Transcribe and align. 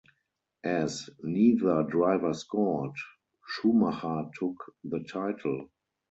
As 0.63 1.11
neither 1.21 1.83
driver 1.83 2.33
scored, 2.33 2.95
Schumacher 3.47 4.31
took 4.33 4.73
the 4.83 5.01
title. 5.03 5.69